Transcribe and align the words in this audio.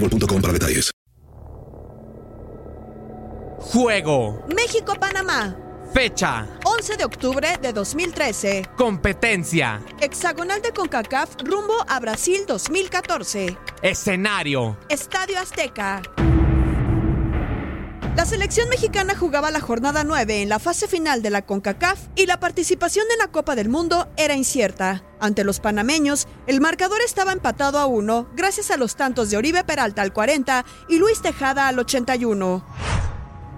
boostmobile.com 0.00 0.40
para 0.40 0.52
detalles. 0.52 0.90
Juego. 3.58 4.44
México-Panamá. 4.54 5.56
Fecha. 5.92 6.46
11 6.64 6.96
de 6.96 7.04
octubre 7.04 7.56
de 7.60 7.72
2013. 7.72 8.66
Competencia. 8.76 9.82
Hexagonal 10.00 10.60
de 10.60 10.72
CONCACAF 10.72 11.36
rumbo 11.44 11.74
a 11.88 11.98
Brasil 12.00 12.44
2014. 12.46 13.56
Escenario. 13.82 14.76
Estadio 14.88 15.38
Azteca. 15.38 16.02
La 18.16 18.24
selección 18.24 18.70
mexicana 18.70 19.14
jugaba 19.14 19.50
la 19.50 19.60
jornada 19.60 20.02
9 20.02 20.40
en 20.40 20.48
la 20.48 20.58
fase 20.58 20.88
final 20.88 21.20
de 21.20 21.28
la 21.28 21.42
CONCACAF 21.42 21.98
y 22.16 22.24
la 22.24 22.40
participación 22.40 23.04
en 23.12 23.18
la 23.18 23.30
Copa 23.30 23.54
del 23.54 23.68
Mundo 23.68 24.08
era 24.16 24.34
incierta. 24.34 25.04
Ante 25.20 25.44
los 25.44 25.60
panameños, 25.60 26.26
el 26.46 26.62
marcador 26.62 27.02
estaba 27.02 27.32
empatado 27.32 27.78
a 27.78 27.84
uno 27.84 28.26
gracias 28.34 28.70
a 28.70 28.78
los 28.78 28.96
tantos 28.96 29.28
de 29.28 29.36
Oribe 29.36 29.64
Peralta 29.64 30.00
al 30.00 30.14
40 30.14 30.64
y 30.88 30.96
Luis 30.96 31.20
Tejada 31.20 31.68
al 31.68 31.78
81. 31.78 32.64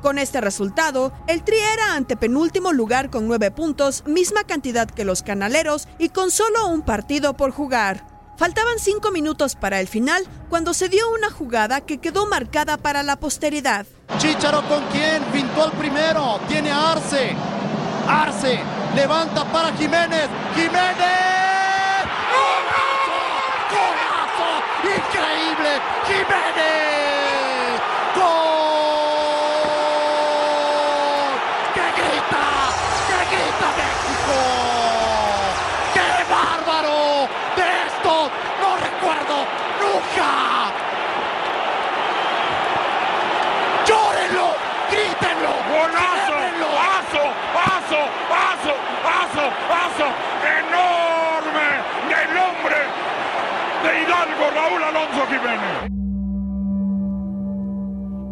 Con 0.00 0.18
este 0.18 0.40
resultado, 0.40 1.12
el 1.26 1.42
Tri 1.42 1.56
era 1.56 1.96
ante 1.96 2.16
penúltimo 2.16 2.72
lugar 2.72 3.10
con 3.10 3.26
nueve 3.26 3.50
puntos, 3.50 4.04
misma 4.06 4.44
cantidad 4.44 4.88
que 4.88 5.04
los 5.04 5.24
canaleros 5.24 5.88
y 5.98 6.10
con 6.10 6.30
solo 6.30 6.68
un 6.68 6.82
partido 6.82 7.34
por 7.34 7.50
jugar. 7.50 8.06
Faltaban 8.36 8.78
cinco 8.78 9.10
minutos 9.10 9.56
para 9.56 9.80
el 9.80 9.88
final 9.88 10.22
cuando 10.48 10.74
se 10.74 10.88
dio 10.88 11.12
una 11.12 11.30
jugada 11.30 11.80
que 11.80 11.98
quedó 11.98 12.26
marcada 12.26 12.76
para 12.76 13.02
la 13.02 13.18
posteridad. 13.18 13.84
Chicharo 14.18 14.62
con 14.68 14.82
quién, 14.92 15.22
pintó 15.32 15.66
el 15.66 15.72
primero, 15.72 16.40
tiene 16.48 16.70
Arce. 16.70 17.34
Arce 18.08 18.60
levanta 18.94 19.44
para 19.44 19.72
Jiménez. 19.72 20.28
Jiménez. 20.54 22.04
¡Golazo! 22.32 23.18
¡Golazo! 23.70 24.50
Increíble. 24.84 25.80
Jiménez. 26.06 27.80
¡Gol! 28.14 28.34
¡Qué 31.74 31.86
grita! 32.00 32.46
¡Qué 33.08 33.18
grita 33.32 33.68
México! 33.80 34.38
¡Qué 35.94 36.08
bárbaro! 36.32 36.98
De 37.56 37.66
esto 37.86 38.14
no 38.60 38.70
recuerdo 38.76 39.36
nunca. 39.80 40.30
¡Llórenlo! 43.86 44.46
¡Grítenlo! 44.90 45.52
¡Golazo! 45.84 46.38
¡Paso! 46.80 47.22
¡Paso! 47.52 48.00
¡Paso! 48.30 48.72
¡Paso! 49.04 49.44
¡Paso! 49.68 50.06
¡Enorme! 50.58 51.68
¡Del 52.08 52.32
hombre! 52.38 52.78
De 53.82 53.90
Hidalgo, 54.02 54.44
Raúl 54.54 54.82
Alonso 54.82 55.26
Jiménez. 55.26 55.94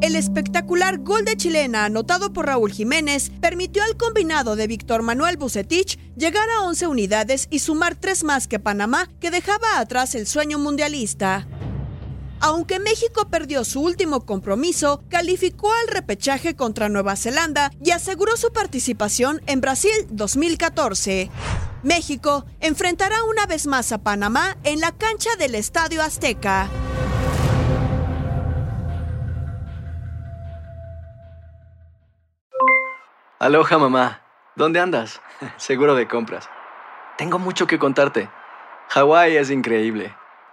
El 0.00 0.16
espectacular 0.16 0.98
gol 0.98 1.24
de 1.26 1.36
chilena 1.36 1.84
anotado 1.84 2.32
por 2.32 2.46
Raúl 2.46 2.72
Jiménez 2.72 3.30
permitió 3.40 3.84
al 3.84 3.98
combinado 3.98 4.56
de 4.56 4.66
Víctor 4.66 5.02
Manuel 5.02 5.36
Bucetich 5.36 5.98
llegar 6.16 6.48
a 6.50 6.62
11 6.62 6.86
unidades 6.86 7.48
y 7.50 7.58
sumar 7.58 7.96
tres 7.96 8.24
más 8.24 8.48
que 8.48 8.58
Panamá, 8.58 9.10
que 9.20 9.30
dejaba 9.30 9.78
atrás 9.78 10.14
el 10.14 10.26
sueño 10.26 10.58
mundialista. 10.58 11.46
Aunque 12.44 12.80
México 12.80 13.28
perdió 13.30 13.62
su 13.62 13.80
último 13.80 14.26
compromiso, 14.26 15.04
calificó 15.08 15.72
al 15.72 15.86
repechaje 15.86 16.56
contra 16.56 16.88
Nueva 16.88 17.14
Zelanda 17.14 17.70
y 17.80 17.92
aseguró 17.92 18.36
su 18.36 18.52
participación 18.52 19.40
en 19.46 19.60
Brasil 19.60 19.92
2014. 20.10 21.30
México 21.84 22.44
enfrentará 22.58 23.22
una 23.30 23.46
vez 23.46 23.68
más 23.68 23.92
a 23.92 23.98
Panamá 23.98 24.56
en 24.64 24.80
la 24.80 24.90
cancha 24.90 25.30
del 25.38 25.54
Estadio 25.54 26.02
Azteca. 26.02 26.68
Aloha 33.38 33.78
mamá. 33.78 34.20
¿Dónde 34.56 34.80
andas? 34.80 35.20
Seguro 35.58 35.94
de 35.94 36.08
compras. 36.08 36.50
Tengo 37.18 37.38
mucho 37.38 37.68
que 37.68 37.78
contarte. 37.78 38.28
Hawái 38.88 39.36
es 39.36 39.50
increíble. 39.50 40.12